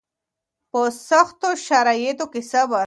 [0.71, 2.79] په سختو شرایطو کې صبر